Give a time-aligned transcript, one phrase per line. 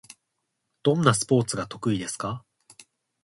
[0.81, 2.43] どんなスポーツが得意ですか？